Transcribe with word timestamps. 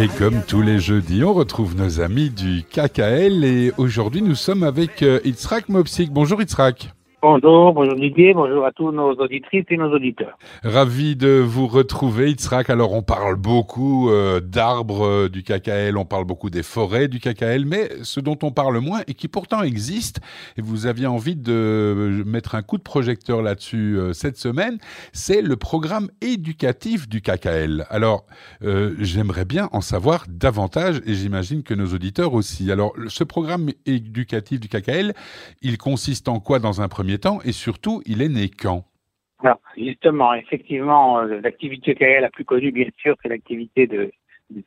Et 0.00 0.08
comme 0.08 0.40
tous 0.48 0.62
les 0.62 0.80
jeudis, 0.80 1.24
on 1.24 1.34
retrouve 1.34 1.76
nos 1.76 2.00
amis 2.00 2.30
du 2.30 2.62
KKL 2.62 3.44
et 3.44 3.70
aujourd'hui 3.76 4.22
nous 4.22 4.34
sommes 4.34 4.62
avec 4.62 5.02
euh, 5.02 5.20
Itzrak 5.24 5.68
Mopsik. 5.68 6.10
Bonjour 6.10 6.40
Itzrak. 6.40 6.94
Bonjour, 7.22 7.74
bonjour 7.74 7.96
Didier, 7.96 8.32
bonjour 8.32 8.64
à 8.64 8.72
tous 8.72 8.92
nos 8.92 9.12
auditrices 9.12 9.66
et 9.68 9.76
nos 9.76 9.92
auditeurs. 9.92 10.38
Ravi 10.64 11.16
de 11.16 11.44
vous 11.46 11.66
retrouver, 11.66 12.30
Itzrak. 12.30 12.70
Alors, 12.70 12.94
on 12.94 13.02
parle 13.02 13.36
beaucoup 13.36 14.08
euh, 14.08 14.40
d'arbres 14.40 15.04
euh, 15.04 15.28
du 15.28 15.42
KKL, 15.42 15.98
on 15.98 16.06
parle 16.06 16.24
beaucoup 16.24 16.48
des 16.48 16.62
forêts 16.62 17.08
du 17.08 17.20
KKL, 17.20 17.66
mais 17.66 17.90
ce 18.04 18.20
dont 18.20 18.38
on 18.42 18.52
parle 18.52 18.78
moins 18.78 19.00
et 19.06 19.12
qui 19.12 19.28
pourtant 19.28 19.62
existe, 19.62 20.20
et 20.56 20.62
vous 20.62 20.86
aviez 20.86 21.06
envie 21.06 21.36
de 21.36 22.22
mettre 22.24 22.54
un 22.54 22.62
coup 22.62 22.78
de 22.78 22.82
projecteur 22.82 23.42
là-dessus 23.42 23.98
euh, 23.98 24.14
cette 24.14 24.38
semaine, 24.38 24.78
c'est 25.12 25.42
le 25.42 25.56
programme 25.56 26.08
éducatif 26.22 27.06
du 27.06 27.20
KKL. 27.20 27.84
Alors, 27.90 28.24
j'aimerais 28.62 29.44
bien 29.44 29.68
en 29.72 29.82
savoir 29.82 30.24
davantage 30.26 31.02
et 31.04 31.12
j'imagine 31.12 31.62
que 31.62 31.74
nos 31.74 31.92
auditeurs 31.92 32.32
aussi. 32.32 32.72
Alors, 32.72 32.94
ce 33.08 33.24
programme 33.24 33.70
éducatif 33.84 34.58
du 34.58 34.68
KKL, 34.68 35.12
il 35.60 35.76
consiste 35.76 36.28
en 36.28 36.40
quoi 36.40 36.60
dans 36.60 36.80
un 36.80 36.88
premier 36.88 37.09
et 37.44 37.52
surtout, 37.52 38.02
il 38.06 38.22
est 38.22 38.28
né 38.28 38.48
quand? 38.48 38.84
Alors, 39.42 39.60
justement, 39.76 40.34
effectivement, 40.34 41.20
euh, 41.20 41.40
l'activité 41.40 41.94
KL 41.94 42.20
la 42.20 42.30
plus 42.30 42.44
connue, 42.44 42.72
bien 42.72 42.88
sûr, 42.98 43.16
c'est 43.22 43.28
l'activité 43.28 43.86
de, 43.86 44.10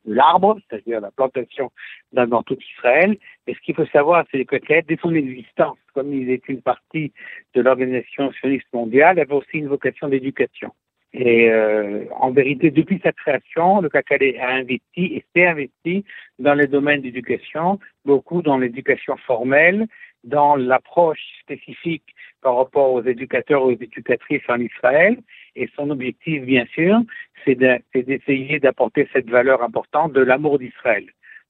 l'arbre, 0.06 0.58
c'est-à-dire 0.70 1.02
la 1.02 1.12
plantation 1.12 1.72
dans, 2.14 2.44
tout 2.44 2.58
Israël. 2.78 3.18
Et 3.48 3.54
ce 3.54 3.60
qu'il 3.60 3.76
faut 3.76 3.86
savoir, 3.88 4.26
c'est 4.32 4.46
que 4.46 4.56
dès 4.56 4.98
son 5.02 5.14
existence, 5.14 5.78
comme 5.94 6.14
il 6.14 6.30
est 6.30 6.48
une 6.50 6.62
partie 6.62 7.12
de 7.54 7.62
l'organisation 7.62 8.32
sioniste 8.34 8.72
mondiale, 8.74 9.20
avait 9.20 9.34
aussi 9.34 9.58
une 9.58 9.68
vocation 9.68 10.08
d'éducation. 10.08 10.72
Et 11.14 11.52
euh, 11.52 12.06
en 12.20 12.32
vérité, 12.32 12.72
depuis 12.72 13.00
sa 13.04 13.12
création, 13.12 13.82
le 13.82 13.90
KKL 13.90 14.40
a 14.40 14.50
investi 14.56 15.06
et 15.14 15.24
s'est 15.36 15.46
investi 15.46 16.04
dans 16.40 16.56
les 16.56 16.66
domaines 16.66 17.02
d'éducation, 17.02 17.80
beaucoup 18.04 18.42
dans 18.42 18.58
l'éducation 18.58 19.16
formelle, 19.18 19.88
dans 20.24 20.56
l'approche 20.56 21.22
spécifique 21.42 22.16
par 22.42 22.58
rapport 22.58 22.92
aux 22.92 23.04
éducateurs 23.04 23.64
ou 23.64 23.68
aux 23.68 23.72
éducatrices 23.72 24.48
en 24.50 24.60
Israël. 24.60 25.18
Et 25.56 25.70
son 25.76 25.90
objectif, 25.90 26.44
bien 26.44 26.66
sûr, 26.74 27.00
c'est 27.46 27.56
d'essayer 27.56 28.60
d'apporter 28.60 29.08
cette 29.14 29.30
valeur 29.30 29.64
importante 29.64 30.14
de 30.14 30.22
l'amour 30.22 30.60
d'Israël. 30.60 31.06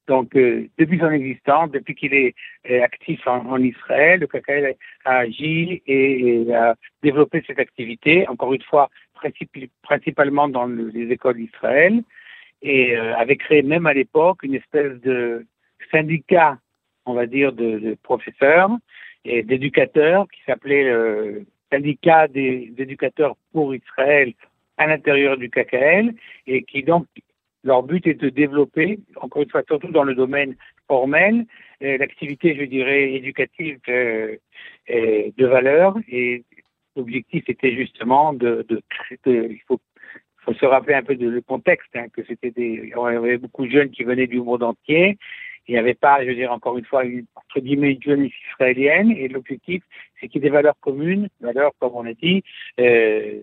Donc, 0.06 0.36
euh, 0.36 0.68
depuis 0.78 0.98
son 0.98 1.10
existence, 1.10 1.70
depuis 1.70 1.94
qu'il 1.94 2.12
est, 2.12 2.34
actif 2.82 3.26
en, 3.26 3.62
Israël, 3.62 4.20
le 4.20 4.26
KKL 4.26 4.74
a 5.04 5.18
agi 5.18 5.82
et, 5.86 6.46
a 6.54 6.74
développé 7.02 7.42
cette 7.46 7.58
activité, 7.58 8.28
encore 8.28 8.52
une 8.52 8.62
fois, 8.62 8.90
principalement 9.82 10.48
dans 10.48 10.66
les 10.66 11.10
écoles 11.10 11.36
d'Israël, 11.36 12.02
et 12.60 12.96
euh, 12.96 13.16
avait 13.16 13.36
créé 13.36 13.62
même 13.62 13.86
à 13.86 13.94
l'époque 13.94 14.42
une 14.42 14.54
espèce 14.54 15.00
de 15.00 15.46
syndicat 15.90 16.58
on 17.06 17.14
va 17.14 17.26
dire, 17.26 17.52
de, 17.52 17.96
professeurs 18.02 18.70
et 19.24 19.42
d'éducateurs 19.42 20.26
qui 20.28 20.40
s'appelait 20.46 20.84
le 20.84 21.46
syndicat 21.72 22.28
des 22.28 22.72
éducateurs 22.78 23.36
pour 23.52 23.74
Israël 23.74 24.32
à 24.76 24.86
l'intérieur 24.86 25.36
du 25.36 25.50
KKL 25.50 26.14
et 26.46 26.62
qui 26.64 26.82
donc 26.82 27.06
leur 27.64 27.82
but 27.82 28.06
est 28.06 28.14
de 28.14 28.28
développer, 28.28 28.98
encore 29.16 29.42
une 29.42 29.50
fois, 29.50 29.62
surtout 29.66 29.90
dans 29.90 30.04
le 30.04 30.14
domaine 30.14 30.54
formel, 30.86 31.46
euh, 31.82 31.96
l'activité, 31.96 32.54
je 32.56 32.64
dirais, 32.64 33.14
éducative 33.14 33.78
euh, 33.88 34.36
de 34.86 35.46
valeur. 35.46 35.96
Et 36.08 36.44
l'objectif 36.94 37.48
était 37.48 37.74
justement 37.74 38.34
de, 38.34 38.66
il 39.26 39.60
faut, 39.66 39.80
se 40.52 40.66
rappeler 40.66 40.94
un 40.94 41.02
peu 41.02 41.16
de 41.16 41.26
le 41.26 41.40
contexte, 41.40 41.88
hein, 41.96 42.08
que 42.12 42.22
c'était 42.28 42.50
des, 42.50 42.92
y 42.94 42.98
avait 42.98 43.38
beaucoup 43.38 43.64
de 43.64 43.70
jeunes 43.70 43.90
qui 43.90 44.04
venaient 44.04 44.26
du 44.26 44.40
monde 44.40 44.62
entier 44.62 45.16
il 45.66 45.72
n'y 45.72 45.78
avait 45.78 45.94
pas, 45.94 46.22
je 46.22 46.28
veux 46.28 46.34
dire, 46.34 46.52
encore 46.52 46.76
une 46.76 46.84
fois, 46.84 47.04
une, 47.04 47.26
entre 47.34 47.60
guillemets, 47.60 47.92
une 47.92 48.02
jeunesse 48.02 48.32
israélienne. 48.52 49.12
Et 49.12 49.28
l'objectif, 49.28 49.82
c'est 50.20 50.28
qu'il 50.28 50.42
y 50.42 50.46
ait 50.46 50.50
des 50.50 50.54
valeurs 50.54 50.78
communes, 50.80 51.28
valeurs, 51.40 51.72
comme 51.78 51.92
on 51.94 52.06
a 52.06 52.12
dit, 52.14 52.42
euh, 52.80 53.40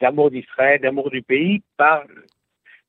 d'amour 0.00 0.30
d'Israël, 0.30 0.80
d'amour 0.80 1.10
du 1.10 1.22
pays, 1.22 1.62
par, 1.76 2.04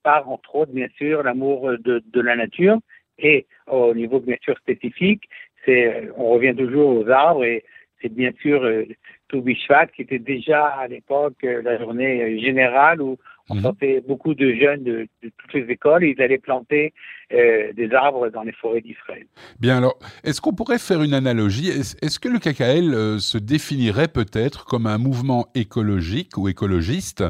par, 0.02 0.28
entre 0.28 0.54
autres, 0.56 0.72
bien 0.72 0.88
sûr, 0.96 1.22
l'amour 1.22 1.70
de, 1.78 2.02
de 2.04 2.20
la 2.20 2.36
nature. 2.36 2.78
Et 3.18 3.46
au 3.66 3.94
niveau, 3.94 4.20
bien 4.20 4.36
sûr, 4.42 4.58
spécifique, 4.58 5.28
on 6.16 6.30
revient 6.30 6.54
toujours 6.56 6.96
aux 6.96 7.08
arbres 7.08 7.44
et 7.44 7.64
c'est 8.00 8.12
bien 8.12 8.30
sûr 8.40 8.62
euh, 8.62 8.84
Toubishvat 9.28 9.88
qui 9.88 10.02
était 10.02 10.18
déjà 10.18 10.66
à 10.66 10.88
l'époque 10.88 11.42
euh, 11.44 11.62
la 11.62 11.78
journée 11.78 12.40
générale 12.40 13.00
où 13.02 13.18
on 13.48 13.54
mhm. 13.54 13.62
sortait 13.62 14.02
beaucoup 14.06 14.34
de 14.34 14.54
jeunes 14.54 14.82
de, 14.82 15.08
toutes 15.22 15.54
les 15.54 15.72
écoles 15.72 16.04
et 16.04 16.14
ils 16.16 16.22
allaient 16.22 16.38
planter 16.38 16.92
euh, 17.32 17.72
des 17.72 17.92
arbres 17.92 18.28
dans 18.28 18.42
les 18.42 18.52
forêts 18.52 18.80
d'Israël. 18.80 19.26
Bien, 19.58 19.78
alors, 19.78 19.98
est-ce 20.24 20.40
qu'on 20.40 20.52
pourrait 20.52 20.78
faire 20.78 21.02
une 21.02 21.14
analogie? 21.14 21.68
Est-ce 21.68 22.18
que 22.18 22.28
le 22.28 22.38
KKL 22.38 22.94
euh, 22.94 23.18
se 23.18 23.38
définirait 23.38 24.08
peut-être 24.08 24.64
comme 24.64 24.86
un 24.86 24.98
mouvement 24.98 25.46
écologique 25.54 26.38
ou 26.38 26.48
écologiste, 26.48 27.24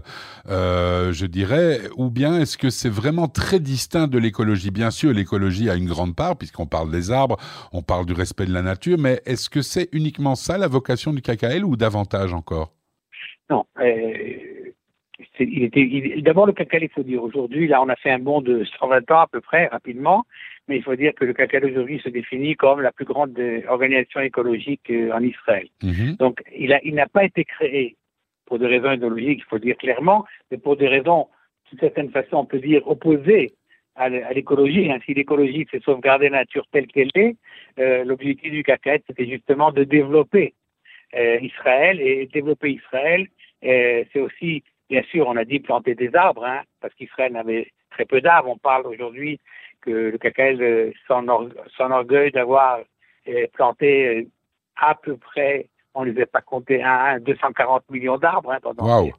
euh, 0.49 1.13
je 1.13 1.27
dirais, 1.27 1.81
ou 1.97 2.11
bien 2.11 2.41
est-ce 2.41 2.59
que 2.59 2.71
c'est 2.71 2.91
vraiment 2.91 3.28
très 3.28 3.59
distinct 3.59 4.07
de 4.07 4.19
l'écologie? 4.19 4.71
Bien 4.71 4.91
sûr, 4.91 5.13
l'écologie 5.13 5.71
a 5.71 5.77
une 5.77 5.87
grande 5.87 6.15
part, 6.15 6.37
puisqu'on 6.37 6.67
parle 6.67 6.91
des 6.91 7.11
arbres, 7.11 7.39
on 7.73 7.83
parle 7.83 8.07
du 8.07 8.13
respect 8.13 8.47
de 8.47 8.53
la 8.53 8.63
nature, 8.63 8.99
mais 8.99 9.23
est-ce 9.27 9.51
que 9.51 9.63
c'est 9.63 9.89
uniquement 9.93 10.34
ça 10.34 10.59
la 10.59 10.69
vocation 10.69 11.13
du 11.13 11.23
KKL 11.23 11.65
ou 11.65 11.77
davantage 11.87 12.35
encore 12.35 12.73
Non 13.51 13.65
il 15.41 15.63
était, 15.65 16.21
d'abord 16.23 16.47
le 16.47 16.53
KKL, 16.53 16.85
il 16.85 16.89
faut 16.91 17.03
dire 17.03 17.23
aujourd'hui, 17.23 17.69
là 17.69 17.83
on 17.83 17.89
a 17.89 17.97
fait 17.97 18.11
un 18.11 18.19
bond 18.19 18.41
de 18.41 18.65
120 18.79 19.11
ans 19.11 19.21
à 19.21 19.27
peu 19.27 19.41
près, 19.41 19.67
rapidement, 19.67 20.25
mais 20.69 20.77
il 20.77 20.83
faut 20.83 20.97
dire 20.97 21.15
que 21.15 21.25
le 21.25 21.33
KKL 21.33 21.65
aujourd'hui 21.65 22.01
se 22.01 22.09
définit 22.09 22.55
comme 22.55 22.81
la 22.81 22.93
plus 22.93 23.05
grande 23.05 23.39
organisation 23.69 24.21
écologique 24.21 24.91
euh, 24.91 25.13
en 25.13 25.23
Israël. 25.23 25.69
Mhm. 25.83 26.17
Donc 26.17 26.43
il 26.57 26.73
a, 26.73 26.81
il 26.85 26.95
n'a 26.95 27.07
pas 27.07 27.25
été 27.25 27.45
créé 27.45 27.97
pour 28.47 28.59
des 28.59 28.67
raisons 28.67 28.93
idéologiques, 28.93 29.41
il 29.45 29.49
faut 29.49 29.59
dire 29.59 29.77
clairement, 29.77 30.25
mais 30.51 30.59
pour 30.59 30.77
des 30.77 30.89
raisons, 30.89 31.29
d'une 31.71 31.81
certaine 31.81 32.11
façon, 32.11 32.37
on 32.37 32.45
peut 32.45 32.61
dire 32.61 32.87
opposées 32.87 33.55
à 33.97 34.09
l'écologie. 34.35 34.93
Hein. 34.93 34.99
Si 35.07 35.15
l'écologie, 35.15 35.67
c'est 35.71 35.83
sauvegarder 35.83 36.29
la 36.29 36.41
nature 36.41 36.67
telle 36.71 36.87
qu'elle 36.87 37.11
est, 37.15 37.35
euh, 37.79 38.05
l'objectif 38.05 38.53
du 38.53 38.63
KKL, 38.63 39.01
c'était 39.07 39.27
justement 39.27 39.73
de 39.73 39.85
développer 39.85 40.53
euh, 40.53 40.56
Israël 41.15 42.00
et 42.00 42.27
développer 42.27 42.72
Israël, 42.72 43.27
euh, 43.65 44.05
c'est 44.12 44.21
aussi 44.21 44.62
Bien 44.89 45.03
sûr, 45.03 45.27
on 45.27 45.37
a 45.37 45.44
dit 45.44 45.59
planter 45.59 45.94
des 45.94 46.15
arbres, 46.15 46.44
hein, 46.44 46.62
parce 46.81 46.94
qu'Israël 46.94 47.37
avait 47.37 47.72
très 47.91 48.05
peu 48.05 48.21
d'arbres. 48.21 48.50
On 48.50 48.59
parle 48.59 48.87
aujourd'hui 48.87 49.41
que 49.81 49.91
le 49.91 50.19
KKL 50.19 50.62
euh, 50.62 50.93
s'enorgueille 51.77 52.31
d'avoir 52.31 52.81
euh, 53.28 53.47
planté 53.53 54.06
euh, 54.06 54.22
à 54.81 54.95
peu 54.95 55.16
près, 55.16 55.66
on 55.95 56.05
ne 56.05 56.11
les 56.11 56.22
a 56.22 56.27
pas 56.27 56.41
comptés, 56.41 56.84
240 57.21 57.91
millions 57.91 58.19
d'arbres 58.19 58.53
hein, 58.53 58.59
pendant 58.62 59.03
les 59.03 59.12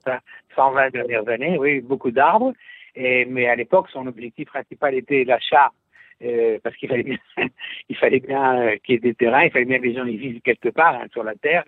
120 0.56 0.92
dernières 0.92 1.28
années. 1.28 1.58
Oui, 1.58 1.82
beaucoup 1.82 2.12
d'arbres. 2.12 2.54
mais 2.96 3.48
à 3.48 3.56
l'époque, 3.56 3.90
son 3.92 4.06
objectif 4.08 4.48
principal 4.48 4.94
était 4.94 5.24
l'achat 5.24 5.72
parce 6.64 6.76
qu'il 6.78 6.90
fallait 6.90 7.04
bien, 7.04 7.18
il 7.90 7.96
fallait 7.96 8.20
bien 8.20 8.78
qu'il 8.84 8.96
y 8.96 8.98
ait 8.98 9.02
des 9.02 9.14
terrains, 9.14 9.44
il 9.44 9.52
fallait 9.52 9.66
bien 9.66 9.80
que 9.80 9.86
les 9.86 9.96
gens 9.96 10.06
y 10.06 10.18
vivent 10.18 10.42
quelque 10.42 10.70
part 10.70 10.96
hein, 10.96 11.08
sur 11.12 11.24
la 11.24 11.36
terre. 11.36 11.64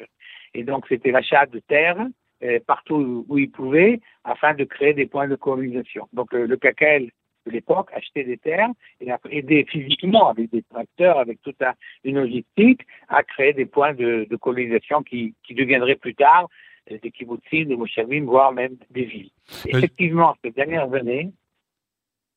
Et 0.54 0.64
donc, 0.64 0.86
c'était 0.88 1.12
l'achat 1.12 1.46
de 1.46 1.60
terre 1.60 2.08
euh, 2.42 2.60
partout 2.66 3.26
où 3.28 3.38
ils 3.38 3.52
pouvaient 3.52 4.00
afin 4.24 4.54
de 4.54 4.64
créer 4.64 4.94
des 4.94 5.08
points 5.08 5.28
de 5.28 5.36
colonisation. 5.36 6.08
Donc 6.14 6.32
le, 6.32 6.56
KKL 6.56 7.10
de 7.46 7.52
l'époque 7.52 7.90
achetait 7.94 8.24
des 8.24 8.38
terres 8.38 8.70
et 9.02 9.12
a 9.12 9.20
aidé 9.30 9.66
physiquement 9.70 10.30
avec 10.30 10.50
des 10.50 10.64
tracteurs, 10.64 11.20
avec 11.20 11.42
toute 11.42 11.62
une 12.06 12.18
logistique, 12.18 12.88
à 13.10 13.24
créer 13.24 13.52
des 13.52 13.66
points 13.66 13.94
de, 13.94 14.26
colonisation 14.40 15.04
qui, 15.04 15.36
qui, 15.44 15.54
deviendraient 15.54 15.98
plus 15.98 16.16
tard 16.16 16.48
euh, 16.90 16.98
des 17.04 17.12
kibbutzim, 17.12 17.66
des 17.66 17.76
moshavim, 17.76 18.24
voire 18.24 18.54
même 18.54 18.78
des 18.90 19.04
villes. 19.04 19.32
Effectivement, 19.66 20.34
ces 20.42 20.52
dernières 20.52 20.94
années, 20.94 21.34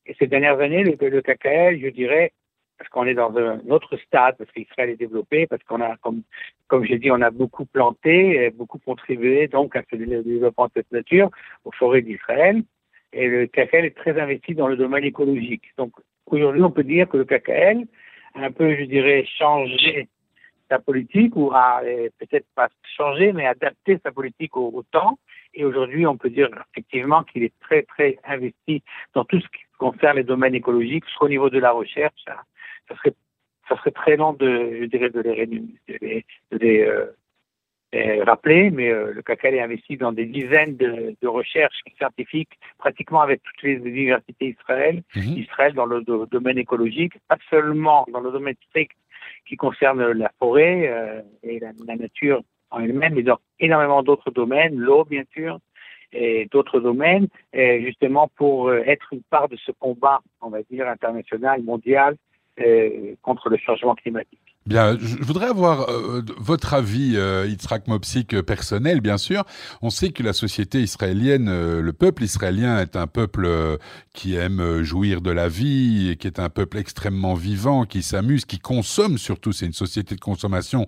et 0.06 0.14
ces 0.18 0.26
dernières 0.26 0.60
années, 0.60 0.84
le, 0.84 1.08
le 1.08 1.22
KKL, 1.22 1.80
je 1.80 1.88
dirais, 1.88 2.32
parce 2.78 2.90
qu'on 2.90 3.06
est 3.06 3.14
dans 3.14 3.36
un 3.36 3.60
autre 3.70 3.96
stade, 3.98 4.36
parce 4.36 4.50
qu'Israël 4.50 4.90
est 4.90 4.96
développé, 4.96 5.46
parce 5.46 5.62
qu'on 5.62 5.80
a, 5.80 5.96
comme, 5.98 6.22
comme 6.66 6.84
j'ai 6.84 6.98
dit, 6.98 7.10
on 7.10 7.20
a 7.20 7.30
beaucoup 7.30 7.64
planté, 7.64 8.50
beaucoup 8.50 8.78
contribué 8.78 9.46
donc 9.46 9.76
à 9.76 9.82
ce 9.88 9.96
développement 9.96 10.66
de 10.66 10.72
cette 10.74 10.90
nature 10.90 11.30
aux 11.64 11.72
forêts 11.72 12.02
d'Israël. 12.02 12.62
Et 13.12 13.28
le 13.28 13.46
KKL 13.46 13.84
est 13.84 13.96
très 13.96 14.18
investi 14.18 14.54
dans 14.54 14.66
le 14.66 14.76
domaine 14.76 15.04
écologique. 15.04 15.64
Donc 15.76 15.92
aujourd'hui, 16.26 16.62
on 16.62 16.70
peut 16.70 16.82
dire 16.82 17.08
que 17.08 17.18
le 17.18 17.24
KKL 17.24 17.86
a 18.34 18.46
un 18.46 18.50
peu, 18.50 18.74
je 18.74 18.84
dirais, 18.84 19.24
changé 19.38 20.08
sa 20.72 20.78
politique, 20.78 21.36
ou 21.36 21.52
a 21.52 21.82
euh, 21.84 22.08
peut-être 22.18 22.46
pas 22.54 22.68
changé, 22.96 23.32
mais 23.34 23.46
adapté 23.46 23.98
sa 24.02 24.10
politique 24.10 24.56
au, 24.56 24.82
temps. 24.90 25.18
Et 25.52 25.64
aujourd'hui, 25.66 26.06
on 26.06 26.16
peut 26.16 26.30
dire 26.30 26.48
effectivement 26.70 27.22
qu'il 27.24 27.42
est 27.42 27.52
très, 27.60 27.82
très 27.82 28.18
investi 28.24 28.82
dans 29.14 29.24
tout 29.24 29.38
ce 29.38 29.46
qui 29.48 29.64
concerne 29.76 30.16
les 30.16 30.24
domaines 30.24 30.54
écologiques, 30.54 31.04
soit 31.14 31.26
au 31.26 31.28
niveau 31.28 31.50
de 31.50 31.58
la 31.58 31.72
recherche, 31.72 32.24
ça 32.24 32.96
serait, 32.96 33.14
ça 33.68 33.76
serait 33.76 33.90
très 33.90 34.16
long 34.16 34.32
de, 34.32 34.78
je 34.80 34.86
dirais, 34.86 35.10
de 35.10 35.20
les, 35.20 35.46
de 35.46 35.98
les, 36.00 36.24
de 36.52 36.58
les, 36.58 36.80
euh, 36.80 38.24
rappelé, 38.24 38.70
mais 38.70 38.88
le 38.88 39.20
KKL 39.20 39.54
est 39.56 39.60
investi 39.60 39.98
dans 39.98 40.12
des 40.12 40.24
dizaines 40.24 40.76
de, 40.78 41.14
de, 41.20 41.28
recherches 41.28 41.82
scientifiques, 41.98 42.58
pratiquement 42.78 43.20
avec 43.20 43.42
toutes 43.42 43.62
les 43.62 43.74
universités 43.74 44.56
Israël, 44.58 45.02
mhm. 45.14 45.36
Israël 45.36 45.74
dans 45.74 45.84
le 45.84 46.02
domaine 46.30 46.56
écologique, 46.56 47.12
pas 47.28 47.36
seulement 47.50 48.06
dans 48.10 48.20
le 48.20 48.32
domaine 48.32 48.56
strict 48.68 48.96
qui 49.46 49.56
concerne 49.56 50.12
la 50.12 50.30
forêt 50.38 51.24
et 51.42 51.58
la, 51.58 51.72
la 51.86 51.96
nature 51.96 52.42
en 52.70 52.80
elle-même, 52.80 53.14
mais 53.14 53.22
dans 53.22 53.38
énormément 53.60 54.02
d'autres 54.02 54.30
domaines, 54.30 54.76
l'eau 54.76 55.04
bien 55.04 55.24
sûr, 55.32 55.58
et 56.12 56.46
d'autres 56.50 56.80
domaines, 56.80 57.28
justement 57.54 58.28
pour 58.36 58.68
euh, 58.68 58.82
être 58.86 59.12
une 59.12 59.22
part 59.22 59.48
de 59.48 59.56
ce 59.56 59.72
combat, 59.72 60.20
on 60.40 60.50
va 60.50 60.62
dire, 60.62 60.88
international, 60.88 61.62
mondial, 61.62 62.16
euh, 62.60 63.14
contre 63.22 63.48
le 63.48 63.56
changement 63.56 63.94
climatique. 63.94 64.51
Bien, 64.64 64.96
je 64.96 65.16
voudrais 65.16 65.48
avoir 65.48 65.90
euh, 65.90 66.22
votre 66.38 66.72
avis, 66.72 67.16
euh, 67.16 67.48
Yitzhak 67.48 67.88
Mopsik, 67.88 68.32
euh, 68.32 68.42
personnel, 68.44 69.00
bien 69.00 69.18
sûr. 69.18 69.42
On 69.80 69.90
sait 69.90 70.10
que 70.10 70.22
la 70.22 70.32
société 70.32 70.80
israélienne, 70.80 71.50
le 71.80 71.92
peuple 71.92 72.22
israélien 72.22 72.78
est 72.78 72.94
un 72.94 73.08
peuple 73.08 73.48
qui 74.14 74.36
aime 74.36 74.82
jouir 74.82 75.20
de 75.20 75.32
la 75.32 75.48
vie, 75.48 76.16
qui 76.18 76.28
est 76.28 76.38
un 76.38 76.48
peuple 76.48 76.78
extrêmement 76.78 77.34
vivant, 77.34 77.86
qui 77.86 78.04
s'amuse, 78.04 78.44
qui 78.44 78.60
consomme 78.60 79.18
surtout. 79.18 79.52
C'est 79.52 79.66
une 79.66 79.72
société 79.72 80.14
de 80.14 80.20
consommation 80.20 80.86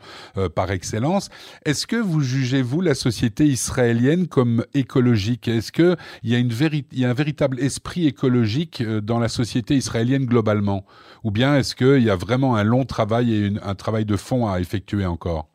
par 0.54 0.70
excellence. 0.70 1.28
Est-ce 1.64 1.86
que 1.86 1.96
vous 1.96 2.20
jugez, 2.20 2.62
vous, 2.62 2.80
la 2.80 2.94
société 2.94 3.46
israélienne 3.46 4.28
comme 4.28 4.64
écologique? 4.74 5.48
Est-ce 5.48 5.72
qu'il 5.72 5.96
y, 6.22 6.34
y 6.34 7.04
a 7.04 7.10
un 7.10 7.14
véritable 7.14 7.58
esprit 7.58 8.06
écologique 8.06 8.82
dans 8.82 9.18
la 9.18 9.28
société 9.28 9.74
israélienne 9.74 10.26
globalement? 10.26 10.84
Ou 11.24 11.30
bien 11.30 11.56
est-ce 11.56 11.74
qu'il 11.74 12.02
y 12.02 12.10
a 12.10 12.16
vraiment 12.16 12.54
un 12.56 12.64
long 12.64 12.84
travail 12.84 13.32
et 13.32 13.46
une, 13.46 13.60
un 13.64 13.74
travail 13.74 14.04
de 14.04 14.16
fond 14.16 14.46
à 14.46 14.60
effectuer 14.60 15.06
encore? 15.06 15.48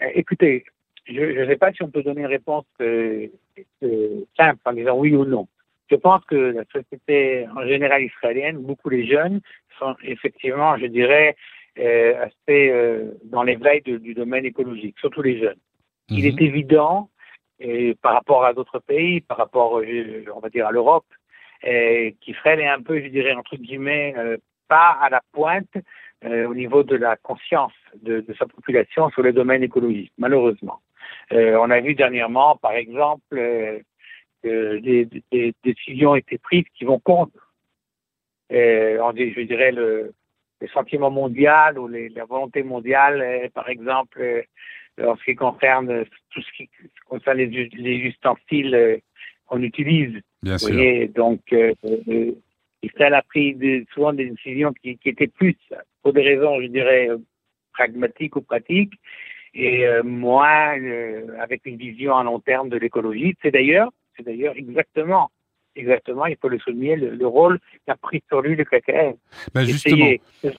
Euh, 0.00 0.08
Écoutez, 0.14 0.64
je 1.06 1.20
ne 1.20 1.46
sais 1.46 1.56
pas 1.56 1.72
si 1.72 1.82
on 1.82 1.90
peut 1.90 2.02
donner 2.02 2.20
une 2.20 2.26
réponse 2.26 2.66
euh, 2.80 3.26
euh, 3.82 4.24
simple 4.36 4.60
en 4.64 4.72
disant 4.72 4.96
oui 4.96 5.14
ou 5.14 5.24
non. 5.24 5.48
Je 5.90 5.96
pense 5.96 6.24
que 6.24 6.36
la 6.36 6.64
société 6.72 7.46
en 7.54 7.66
général 7.66 8.02
israélienne, 8.02 8.58
beaucoup 8.58 8.88
les 8.88 9.06
jeunes, 9.06 9.40
sont 9.78 9.94
effectivement, 10.02 10.78
je 10.78 10.86
dirais, 10.86 11.36
assez 11.76 12.72
dans 13.24 13.42
les 13.42 13.56
veilles 13.56 13.82
du 13.82 14.14
domaine 14.14 14.46
écologique, 14.46 14.98
surtout 14.98 15.20
les 15.20 15.38
jeunes. 15.38 15.58
Il 16.08 16.24
est 16.24 16.40
mhm. 16.40 16.46
évident, 16.46 17.10
et 17.60 17.94
par 18.00 18.14
rapport 18.14 18.44
à 18.44 18.54
d'autres 18.54 18.78
pays, 18.78 19.20
par 19.20 19.36
rapport, 19.36 19.82
on 20.34 20.40
va 20.40 20.48
dire, 20.48 20.66
à 20.66 20.72
l'Europe, 20.72 21.04
qu'Israël 21.60 22.60
est 22.60 22.68
un 22.68 22.80
peu, 22.80 23.02
je 23.02 23.08
dirais, 23.08 23.34
entre 23.34 23.56
guillemets, 23.56 24.14
pas 24.68 24.96
à 24.98 25.10
la 25.10 25.20
pointe 25.32 25.76
euh, 26.24 26.46
au 26.46 26.54
niveau 26.54 26.82
de 26.82 26.96
la 26.96 27.16
conscience 27.16 27.72
de, 28.00 28.20
de, 28.20 28.34
sa 28.34 28.46
population 28.46 29.10
sur 29.10 29.22
le 29.22 29.32
domaine 29.32 29.62
écologique, 29.62 30.12
malheureusement. 30.18 30.80
Euh, 31.32 31.56
on 31.60 31.70
a 31.70 31.80
vu 31.80 31.94
dernièrement, 31.94 32.56
par 32.56 32.72
exemple, 32.72 33.22
euh, 33.32 33.80
que 34.42 34.78
des, 34.78 35.08
des, 35.32 35.54
décisions 35.64 36.10
ont 36.10 36.16
été 36.16 36.38
prises 36.38 36.64
qui 36.76 36.84
vont 36.84 37.00
contre, 37.00 37.52
euh, 38.52 38.98
on 39.02 39.12
dit, 39.12 39.32
je 39.32 39.40
dirais, 39.42 39.72
le, 39.72 40.12
le 40.60 40.68
sentiment 40.68 41.10
mondial 41.10 41.78
ou 41.78 41.88
les, 41.88 42.08
la 42.10 42.24
volonté 42.24 42.62
mondiale, 42.62 43.20
euh, 43.20 43.48
par 43.52 43.68
exemple, 43.68 44.44
en 45.00 45.16
ce 45.16 45.24
qui 45.24 45.34
concerne 45.34 46.04
tout 46.30 46.42
ce 46.42 46.52
qui 46.56 46.68
concerne 47.08 47.38
les, 47.38 47.70
les 47.72 47.96
ustensiles 47.96 49.00
qu'on 49.46 49.62
utilise. 49.62 50.20
Bien 50.42 50.58
sûr. 50.58 50.72
Voyez, 50.72 51.08
donc, 51.08 51.40
Israël 52.82 53.14
a 53.14 53.22
pris 53.22 53.56
souvent 53.94 54.12
des 54.12 54.28
décisions 54.28 54.72
qui, 54.72 54.98
qui, 54.98 55.08
étaient 55.08 55.28
plus 55.28 55.56
pour 56.02 56.12
des 56.12 56.22
raisons, 56.22 56.60
je 56.60 56.66
dirais, 56.66 57.08
pragmatiques 57.72 58.36
ou 58.36 58.42
pratiques, 58.42 58.94
et 59.54 59.86
euh, 59.86 60.02
moins 60.02 60.78
euh, 60.78 61.26
avec 61.40 61.66
une 61.66 61.76
vision 61.76 62.16
à 62.16 62.24
long 62.24 62.40
terme 62.40 62.68
de 62.68 62.76
l'écologie. 62.76 63.34
C'est 63.42 63.50
d'ailleurs, 63.50 63.90
c'est 64.16 64.24
d'ailleurs 64.24 64.54
exactement, 64.56 65.30
exactement, 65.76 66.26
il 66.26 66.36
faut 66.40 66.48
le 66.48 66.58
souligner, 66.58 66.96
le, 66.96 67.26
rôle 67.26 67.58
qu'a 67.86 67.96
pris 67.96 68.22
sur 68.28 68.40
lui 68.40 68.56
le 68.56 68.64
KKR. 68.64 69.14
Ben 69.54 69.64
justement. 69.64 70.06
Euh, 70.44 70.50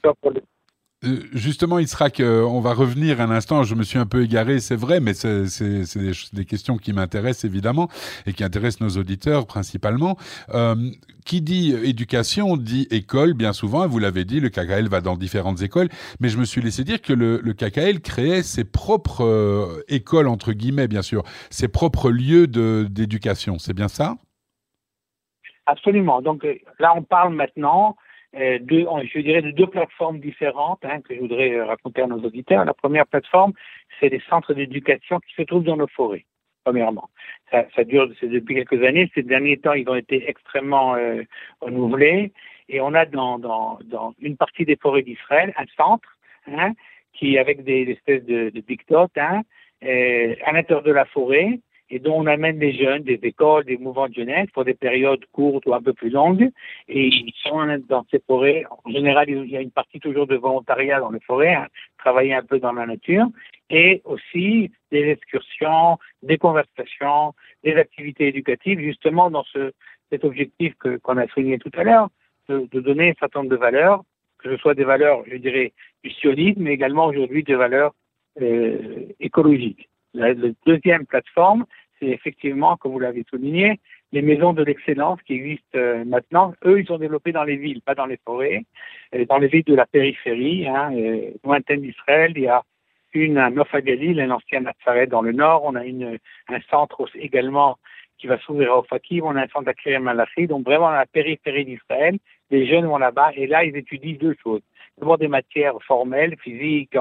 justement, 1.33 1.79
Israq, 1.79 2.19
euh, 2.19 2.43
on 2.43 2.59
va 2.59 2.73
revenir 2.73 3.21
un 3.21 3.31
instant. 3.31 3.63
Je 3.63 3.75
me 3.75 3.83
suis 3.83 3.99
un 3.99 4.05
peu 4.05 4.23
égaré, 4.23 4.59
c'est 4.59 4.75
vrai, 4.75 4.99
mais 4.99 5.13
c'est 5.13 5.43
des, 5.95 6.11
des, 6.33 6.45
questions 6.45 6.77
qui 6.77 6.93
m'intéressent 6.93 7.45
évidemment 7.45 7.89
et 8.25 8.33
qui 8.33 8.43
intéressent 8.43 8.81
nos 8.81 8.99
auditeurs 8.99 9.45
principalement. 9.45 10.17
Euh, 10.53 10.75
qui 11.25 11.41
dit 11.41 11.73
éducation 11.83 12.57
dit 12.57 12.87
école, 12.91 13.33
bien 13.33 13.53
souvent. 13.53 13.87
Vous 13.87 13.99
l'avez 13.99 14.25
dit, 14.25 14.39
le 14.39 14.49
KKL 14.49 14.87
va 14.87 15.01
dans 15.01 15.15
différentes 15.15 15.61
écoles, 15.61 15.89
mais 16.19 16.29
je 16.29 16.37
me 16.37 16.45
suis 16.45 16.61
laissé 16.61 16.83
dire 16.83 17.01
que 17.01 17.13
le, 17.13 17.39
le 17.41 17.53
KKL 17.53 18.01
créait 18.01 18.43
ses 18.43 18.63
propres 18.65 19.23
euh, 19.23 19.83
écoles 19.87 20.27
entre 20.27 20.51
guillemets, 20.51 20.87
bien 20.87 21.01
sûr, 21.01 21.23
ses 21.49 21.67
propres 21.67 22.09
lieux 22.09 22.47
d'éducation. 22.47 23.57
C'est 23.59 23.73
bien 23.73 23.87
ça? 23.87 24.15
Absolument. 25.65 26.21
Donc 26.21 26.45
là, 26.79 26.93
on 26.95 27.03
parle 27.03 27.33
maintenant 27.33 27.95
euh, 27.99 28.02
deux, 28.33 28.85
je 29.13 29.19
dirais, 29.19 29.41
de 29.41 29.51
deux 29.51 29.67
plateformes 29.67 30.19
différentes 30.19 30.83
hein, 30.83 31.01
que 31.01 31.13
je 31.15 31.19
voudrais 31.19 31.53
euh, 31.53 31.65
raconter 31.65 32.01
à 32.01 32.07
nos 32.07 32.19
auditeurs. 32.19 32.65
La 32.65 32.73
première 32.73 33.05
plateforme, 33.05 33.53
c'est 33.99 34.09
les 34.09 34.21
centres 34.29 34.53
d'éducation 34.53 35.19
qui 35.19 35.33
se 35.35 35.43
trouvent 35.43 35.63
dans 35.63 35.77
nos 35.77 35.87
forêts, 35.87 36.25
premièrement. 36.63 37.09
Ça, 37.51 37.65
ça 37.75 37.83
dure 37.83 38.09
depuis 38.21 38.55
quelques 38.55 38.83
années. 38.83 39.11
Ces 39.13 39.23
derniers 39.23 39.57
temps, 39.57 39.73
ils 39.73 39.87
ont 39.87 39.95
été 39.95 40.27
extrêmement 40.27 40.95
euh, 40.95 41.21
renouvelés. 41.61 42.31
Et 42.69 42.81
on 42.81 42.93
a 42.93 43.05
dans, 43.05 43.37
dans, 43.37 43.77
dans 43.85 44.15
une 44.19 44.37
partie 44.37 44.65
des 44.65 44.77
forêts 44.77 45.03
d'Israël 45.03 45.53
un 45.57 45.65
centre 45.77 46.17
hein, 46.47 46.71
qui, 47.13 47.37
avec 47.37 47.63
des, 47.63 47.83
espèces 47.91 48.25
de, 48.25 48.49
de 48.49 48.59
dictotes, 48.61 49.17
hein, 49.17 49.43
euh, 49.83 50.35
à 50.45 50.53
l'intérieur 50.53 50.83
de 50.83 50.91
la 50.91 51.05
forêt, 51.05 51.59
et 51.89 51.99
dont 51.99 52.21
on 52.21 52.25
amène 52.25 52.59
des 52.59 52.73
jeunes 52.73 53.03
des 53.03 53.19
écoles, 53.23 53.65
des 53.65 53.77
mouvements 53.77 54.07
de 54.07 54.13
jeunesse 54.13 54.49
pour 54.53 54.65
des 54.65 54.73
périodes 54.73 55.25
courtes 55.31 55.65
ou 55.65 55.73
un 55.73 55.81
peu 55.81 55.93
plus 55.93 56.09
longues. 56.09 56.49
Et 56.87 57.07
ils 57.07 57.33
sont 57.43 57.65
dans 57.87 58.05
ces 58.09 58.19
forêts. 58.25 58.65
En 58.85 58.91
général, 58.91 59.29
il 59.29 59.49
y 59.49 59.57
a 59.57 59.61
une 59.61 59.71
partie 59.71 59.99
toujours 59.99 60.27
de 60.27 60.35
volontariat 60.35 60.99
dans 60.99 61.11
les 61.11 61.19
forêts, 61.19 61.53
hein, 61.53 61.67
travailler 61.97 62.33
un 62.33 62.43
peu 62.43 62.59
dans 62.59 62.73
la 62.73 62.85
nature, 62.85 63.27
et 63.69 64.01
aussi 64.05 64.71
des 64.91 65.09
excursions, 65.09 65.97
des 66.21 66.37
conversations, 66.37 67.33
des 67.63 67.75
activités 67.75 68.27
éducatives, 68.27 68.79
justement 68.79 69.29
dans 69.29 69.43
ce, 69.43 69.71
cet 70.11 70.23
objectif 70.23 70.73
que, 70.79 70.97
qu'on 70.97 71.17
a 71.17 71.27
souligné 71.27 71.57
tout 71.59 71.71
à 71.75 71.83
l'heure, 71.83 72.09
de, 72.49 72.67
de, 72.71 72.79
donner 72.79 73.09
un 73.11 73.19
certain 73.19 73.39
nombre 73.39 73.51
de 73.51 73.57
valeurs, 73.57 74.03
que 74.39 74.49
ce 74.49 74.57
soit 74.57 74.75
des 74.75 74.83
valeurs, 74.83 75.23
je 75.27 75.37
dirais, 75.37 75.73
du 76.03 76.11
sionisme, 76.11 76.61
mais 76.61 76.73
également 76.73 77.05
aujourd'hui 77.05 77.43
des 77.43 77.55
valeurs 77.55 77.93
euh, 78.41 79.05
écologiques. 79.19 79.89
La, 80.13 80.33
deuxième 80.65 81.05
plateforme, 81.05 81.65
c'est 81.99 82.07
effectivement, 82.07 82.77
comme 82.77 82.91
vous 82.91 82.99
l'avez 82.99 83.23
souligné, 83.29 83.79
les 84.11 84.21
maisons 84.21 84.53
de 84.53 84.63
l'excellence 84.63 85.19
qui 85.23 85.33
existent 85.33 85.77
euh, 85.77 86.05
maintenant. 86.05 86.53
Eux, 86.65 86.79
ils 86.79 86.87
sont 86.87 86.97
développés 86.97 87.31
dans 87.31 87.43
les 87.43 87.55
villes, 87.55 87.81
pas 87.81 87.95
dans 87.95 88.05
les 88.05 88.19
forêts, 88.23 88.63
et 89.11 89.25
dans 89.25 89.39
les 89.39 89.47
villes 89.47 89.63
de 89.63 89.75
la 89.75 89.85
périphérie, 89.85 90.67
hein, 90.67 90.91
lointaine 91.43 91.81
d'Israël. 91.81 92.33
Il 92.35 92.43
y 92.43 92.47
a 92.47 92.63
une 93.13 93.37
à 93.37 93.49
Nof 93.49 93.73
un 93.73 94.31
ancien 94.31 94.61
Nazareth 94.61 95.09
dans 95.09 95.21
le 95.21 95.31
nord. 95.31 95.63
On 95.63 95.75
a 95.75 95.85
une, 95.85 96.17
un 96.49 96.61
centre 96.69 97.07
également 97.15 97.77
qui 98.17 98.27
va 98.27 98.39
s'ouvrir 98.39 98.71
à 98.71 98.79
Ofakim. 98.79 99.23
On 99.23 99.35
a 99.35 99.43
un 99.43 99.47
centre 99.47 99.69
à 99.69 99.99
Malachi. 99.99 100.47
Donc 100.47 100.65
vraiment 100.65 100.87
dans 100.87 100.97
la 100.97 101.05
périphérie 101.05 101.65
d'Israël, 101.65 102.17
les 102.51 102.67
jeunes 102.67 102.85
vont 102.85 102.97
là-bas 102.97 103.31
et 103.35 103.47
là, 103.47 103.63
ils 103.63 103.75
étudient 103.75 104.17
deux 104.19 104.35
choses. 104.43 104.61
D'abord 104.97 105.17
des 105.17 105.27
matières 105.27 105.75
formelles, 105.83 106.35
physique, 106.39 106.95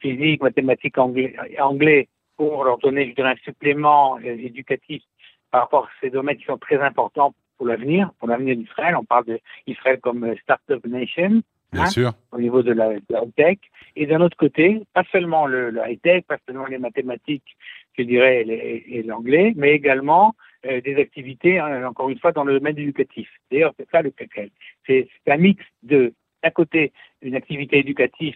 physique, 0.00 0.42
mathématiques, 0.42 0.98
anglais, 0.98 1.34
anglais 1.58 2.08
pour 2.38 2.64
leur 2.64 2.78
donner, 2.78 3.10
je 3.10 3.14
dirais, 3.14 3.32
un 3.32 3.44
supplément 3.44 4.16
euh, 4.18 4.36
éducatif 4.38 5.02
par 5.50 5.62
rapport 5.62 5.84
à 5.84 5.90
ces 6.00 6.08
domaines 6.08 6.38
qui 6.38 6.44
sont 6.44 6.56
très 6.56 6.80
importants 6.80 7.34
pour 7.58 7.66
l'avenir, 7.66 8.10
pour 8.18 8.28
l'avenir 8.28 8.56
d'Israël. 8.56 8.96
On 8.96 9.04
parle 9.04 9.24
d'Israël 9.66 9.98
comme 10.00 10.24
euh, 10.24 10.34
Startup 10.42 10.84
Nation. 10.86 11.42
Bien 11.72 11.82
hein, 11.82 11.86
sûr. 11.86 12.12
Au 12.32 12.38
niveau 12.38 12.62
de 12.62 12.72
la, 12.72 12.94
high-tech. 12.94 13.58
Et 13.96 14.06
d'un 14.06 14.22
autre 14.22 14.36
côté, 14.38 14.80
pas 14.94 15.04
seulement 15.12 15.46
le, 15.46 15.68
le 15.70 15.82
high-tech, 15.86 16.24
pas 16.24 16.38
seulement 16.46 16.64
les 16.64 16.78
mathématiques, 16.78 17.56
je 17.98 18.04
dirais, 18.04 18.46
et 18.46 19.02
l'anglais, 19.02 19.52
mais 19.56 19.72
également 19.72 20.34
euh, 20.66 20.80
des 20.80 20.96
activités, 20.96 21.58
hein, 21.58 21.86
encore 21.86 22.08
une 22.08 22.18
fois, 22.18 22.32
dans 22.32 22.44
le 22.44 22.58
domaine 22.58 22.78
éducatif. 22.78 23.28
D'ailleurs, 23.50 23.74
c'est 23.78 23.88
ça 23.90 24.02
le 24.02 24.10
CACEL. 24.10 24.50
C'est 24.86 25.08
un 25.26 25.36
mix 25.36 25.62
de, 25.82 26.14
d'un 26.42 26.50
côté, 26.50 26.92
une 27.22 27.34
activité 27.34 27.78
éducative 27.78 28.34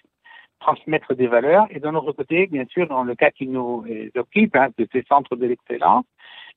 transmettre 0.62 1.14
des 1.14 1.26
valeurs. 1.26 1.66
Et 1.70 1.80
d'un 1.80 1.94
autre 1.94 2.12
côté, 2.12 2.46
bien 2.46 2.64
sûr, 2.66 2.86
dans 2.86 3.04
le 3.04 3.14
cas 3.14 3.30
qui 3.30 3.46
nous 3.46 3.84
euh, 3.88 4.10
occupe, 4.16 4.56
hein, 4.56 4.68
de 4.78 4.86
ces 4.92 5.02
centres 5.08 5.36
de 5.36 5.46
l'excellence, 5.46 6.04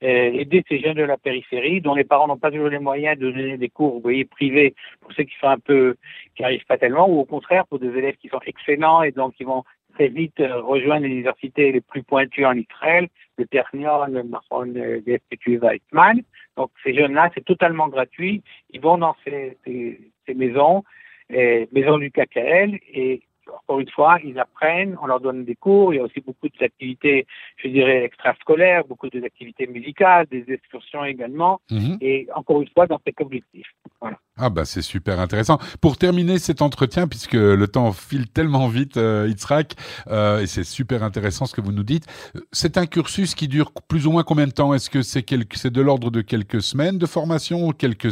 euh, 0.04 0.42
aider 0.42 0.64
ces 0.68 0.80
jeunes 0.80 0.98
de 0.98 1.04
la 1.04 1.18
périphérie 1.18 1.82
dont 1.82 1.96
les 1.96 2.04
parents 2.04 2.28
n'ont 2.28 2.38
pas 2.38 2.52
toujours 2.52 2.70
les 2.70 2.80
moyens 2.80 3.18
de 3.18 3.32
donner 3.32 3.58
des 3.58 3.70
cours, 3.70 3.94
vous 3.94 4.02
voyez, 4.02 4.26
privés 4.26 4.76
pour 5.02 5.12
ceux 5.14 5.24
qui 5.24 5.36
sont 5.40 5.48
un 5.48 5.60
peu, 5.60 5.96
qui 6.36 6.42
n'arrivent 6.42 6.66
pas 6.66 6.78
tellement, 6.78 7.08
ou 7.10 7.20
au 7.20 7.26
contraire 7.26 7.66
pour 7.68 7.80
des 7.80 7.88
élèves 7.88 8.18
qui 8.18 8.28
sont 8.28 8.42
excellents 8.46 9.04
et 9.04 9.12
donc 9.12 9.36
qui 9.36 9.46
vont 9.46 9.64
très 9.94 10.10
vite 10.10 10.40
euh, 10.42 10.62
rejoindre 10.62 11.06
les 11.06 11.14
universités 11.14 11.72
les 11.72 11.82
plus 11.82 12.04
pointues 12.04 12.46
en 12.46 12.54
Israël, 12.54 13.08
le 13.38 13.46
Ternion, 13.46 14.06
le 14.06 14.24
Mahon, 14.24 14.74
l'Institut 15.08 15.58
Weizmann. 15.58 16.22
Donc 16.58 16.72
ces 16.84 16.94
jeunes-là, 16.94 17.32
c'est 17.34 17.46
totalement 17.46 17.88
gratuit. 17.88 18.44
Ils 18.72 18.82
vont 18.82 18.98
dans 18.98 19.16
ces, 19.24 19.58
ces, 19.66 20.12
ces 20.26 20.34
maisons, 20.34 20.84
euh, 21.32 21.66
maisons 21.72 21.98
du 21.98 22.12
KKL, 22.12 22.80
et 22.94 23.22
encore 23.56 23.80
une 23.80 23.90
fois, 23.90 24.18
ils 24.24 24.38
apprennent, 24.40 24.98
on 25.02 25.08
leur 25.08 25.20
donne 25.20 25.46
des 25.46 25.56
cours, 25.56 25.94
il 25.94 25.98
y 25.98 26.00
a 26.00 26.04
aussi 26.04 26.22
beaucoup 26.22 26.48
d'activités, 26.60 27.26
je 27.58 27.68
dirais, 27.68 28.04
extrascolaires, 28.04 28.86
beaucoup 28.86 29.10
d'activités 29.10 29.68
musicales, 29.68 30.28
des 30.30 30.46
excursions 30.48 31.04
également, 31.04 31.62
mhm. 31.72 31.98
et 32.02 32.28
encore 32.36 32.62
une 32.62 32.70
fois, 32.70 32.88
dans 32.88 33.00
cet 33.06 33.22
objectif. 33.22 33.68
Voilà. 34.02 34.18
Ah 34.38 34.50
bah 34.50 34.66
c'est 34.66 34.82
super 34.82 35.20
intéressant. 35.20 35.60
Pour 35.82 35.98
terminer 35.98 36.40
cet 36.40 36.62
entretien, 36.62 37.08
puisque 37.08 37.34
le 37.34 37.68
temps 37.68 37.94
file 37.94 38.30
tellement 38.30 38.68
vite, 38.68 38.98
euh, 38.98 39.30
Itzrak, 39.30 39.76
euh, 40.08 40.42
et 40.42 40.48
c'est 40.48 40.66
super 40.66 41.04
intéressant 41.04 41.46
ce 41.46 41.56
que 41.56 41.62
vous 41.62 41.72
nous 41.72 41.84
dites, 41.84 42.06
c'est 42.52 42.78
un 42.78 42.86
cursus 42.86 43.34
qui 43.34 43.48
dure 43.48 43.72
plus 43.88 44.08
ou 44.08 44.12
moins 44.12 44.24
combien 44.24 44.48
de 44.48 44.52
temps? 44.52 44.74
Est-ce 44.74 44.90
que 44.90 45.02
c'est 45.02 45.72
de 45.72 45.82
l'ordre 45.82 46.12
de 46.12 46.22
quelques 46.22 46.62
semaines 46.62 46.98
de 46.98 47.06
formation, 47.06 47.72
quelques, 47.72 48.12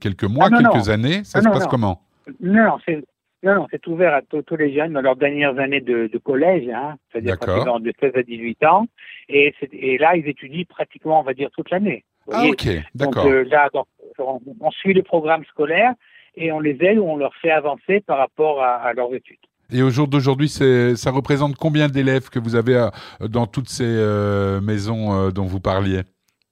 quelques 0.00 0.24
mois, 0.24 0.48
ah, 0.52 0.58
quelques 0.58 0.88
années? 0.88 1.22
Ça 1.24 1.40
ah, 1.40 1.42
se 1.42 1.48
passe 1.48 1.66
comment? 1.66 2.02
Non, 2.40 2.78
c'est 2.84 3.04
non, 3.44 3.66
c'est 3.70 3.86
ouvert 3.86 4.14
à 4.14 4.22
tous 4.22 4.56
les 4.56 4.74
jeunes 4.74 4.94
dans 4.94 5.00
leurs 5.00 5.16
dernières 5.16 5.58
années 5.58 5.80
de, 5.80 6.18
collège, 6.18 6.68
hein, 6.68 6.96
c'est-à-dire 7.12 7.36
de 7.36 7.92
16 8.00 8.12
à 8.16 8.22
18 8.22 8.64
ans. 8.64 8.86
Et, 9.28 9.54
et, 9.72 9.98
là, 9.98 10.16
ils 10.16 10.26
étudient 10.26 10.64
pratiquement, 10.68 11.20
on 11.20 11.22
va 11.22 11.34
dire, 11.34 11.48
toute 11.52 11.70
l'année. 11.70 12.04
Ah, 12.30 12.44
ok, 12.46 12.68
d'accord. 12.94 13.24
Donc 13.24 13.32
euh, 13.32 13.44
là, 13.44 13.70
on, 14.18 14.70
suit 14.72 14.92
le 14.92 15.02
programme 15.02 15.44
scolaire 15.44 15.94
et 16.34 16.50
on 16.52 16.60
les 16.60 16.76
aide 16.80 16.98
ou 16.98 17.04
on 17.04 17.16
leur 17.16 17.34
fait 17.36 17.50
avancer 17.50 18.00
par 18.00 18.18
rapport 18.18 18.62
à, 18.62 18.92
leurs 18.92 19.14
études. 19.14 19.38
Et 19.70 19.82
au 19.82 19.90
jour 19.90 20.08
d'aujourd'hui, 20.08 20.48
ça 20.48 21.10
représente 21.10 21.56
combien 21.56 21.88
d'élèves 21.88 22.30
que 22.30 22.38
vous 22.38 22.56
avez 22.56 22.76
euh, 22.76 23.28
dans 23.28 23.46
toutes 23.46 23.68
ces 23.68 23.84
euh, 23.84 24.60
maisons 24.60 25.30
dont 25.30 25.44
vous 25.44 25.60
parliez? 25.60 26.00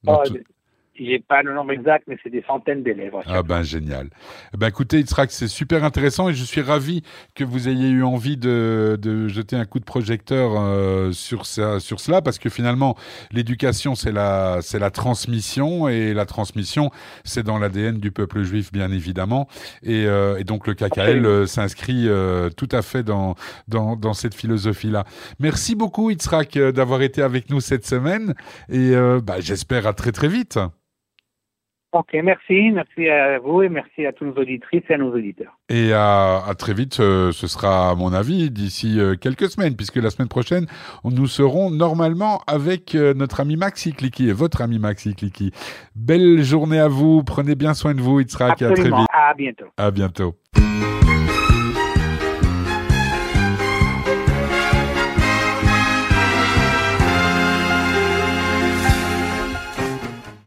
Oh, 0.05 0.23
j'ai 0.99 1.19
pas 1.19 1.43
le 1.43 1.53
nombre 1.53 1.71
exact, 1.71 2.05
mais 2.07 2.17
c'est 2.23 2.29
des 2.29 2.43
centaines 2.47 2.83
d'élèves. 2.83 3.13
Ah 3.25 3.43
ben 3.43 3.61
génial. 3.61 4.09
Eh 4.53 4.57
ben 4.57 4.67
écoutez, 4.67 5.03
que 5.03 5.33
c'est 5.33 5.47
super 5.47 5.83
intéressant 5.83 6.29
et 6.29 6.33
je 6.33 6.43
suis 6.43 6.61
ravi 6.61 7.01
que 7.33 7.43
vous 7.43 7.67
ayez 7.69 7.89
eu 7.89 8.03
envie 8.03 8.37
de, 8.37 8.97
de 9.01 9.27
jeter 9.27 9.55
un 9.55 9.65
coup 9.65 9.79
de 9.79 9.85
projecteur 9.85 10.51
euh, 10.57 11.11
sur 11.11 11.45
ça, 11.45 11.79
sur 11.79 11.99
cela, 11.99 12.21
parce 12.21 12.37
que 12.37 12.49
finalement, 12.49 12.95
l'éducation 13.31 13.95
c'est 13.95 14.11
la 14.11 14.59
c'est 14.61 14.79
la 14.79 14.91
transmission 14.91 15.87
et 15.87 16.13
la 16.13 16.25
transmission 16.25 16.91
c'est 17.23 17.43
dans 17.43 17.57
l'ADN 17.57 17.97
du 17.97 18.11
peuple 18.11 18.43
juif 18.43 18.71
bien 18.71 18.91
évidemment 18.91 19.47
et, 19.83 20.05
euh, 20.05 20.37
et 20.37 20.43
donc 20.43 20.67
le 20.67 20.73
KKL 20.73 21.25
euh, 21.25 21.45
s'inscrit 21.45 22.07
tout 22.55 22.69
à 22.71 22.81
fait 22.81 23.03
dans 23.03 23.35
dans, 23.67 23.95
dans 23.95 24.13
cette 24.13 24.35
philosophie 24.35 24.89
là. 24.89 25.05
Merci 25.39 25.75
beaucoup 25.75 26.09
Itzrak 26.09 26.57
d'avoir 26.57 27.01
été 27.01 27.21
avec 27.21 27.49
nous 27.49 27.61
cette 27.61 27.85
semaine 27.85 28.33
et 28.69 28.93
bah, 29.23 29.39
j'espère 29.39 29.87
à 29.87 29.93
très 29.93 30.11
très 30.11 30.27
vite. 30.27 30.59
Ok, 31.93 32.15
merci. 32.21 32.71
Merci 32.71 33.07
à 33.07 33.39
vous 33.39 33.61
et 33.63 33.69
merci 33.69 34.05
à 34.05 34.11
tous 34.11 34.25
nos 34.25 34.33
auditrices 34.33 34.83
et 34.89 34.93
à 34.93 34.97
nos 34.97 35.13
auditeurs. 35.13 35.57
Et 35.69 35.93
à, 35.93 36.43
très 36.57 36.73
vite, 36.73 36.99
euh, 36.99 37.31
ce 37.31 37.47
sera 37.47 37.91
à 37.91 37.95
mon 37.95 38.13
avis 38.13 38.51
d'ici 38.51 38.99
euh, 38.99 39.15
quelques 39.15 39.49
semaines, 39.49 39.75
puisque 39.75 39.95
la 39.95 40.09
semaine 40.09 40.27
prochaine, 40.27 40.65
nous 41.05 41.27
serons 41.27 41.71
normalement 41.71 42.41
avec 42.45 42.93
euh, 42.93 43.13
notre 43.13 43.39
ami 43.39 43.55
Maxi 43.55 43.93
Clicky 43.93 44.29
et 44.29 44.33
votre 44.33 44.61
ami 44.61 44.79
Maxi 44.79 45.15
Clicky. 45.15 45.51
Belle 45.95 46.43
journée 46.43 46.79
à 46.79 46.89
vous, 46.89 47.23
prenez 47.23 47.55
bien 47.55 47.73
soin 47.73 47.95
de 47.95 48.01
vous, 48.01 48.19
Itzrak, 48.19 48.61
et 48.61 48.65
à 48.65 48.71
très 48.71 48.83
vite. 48.83 49.07
À 49.13 49.33
bientôt. 49.33 49.65
À 49.77 49.91
bientôt. 49.91 50.35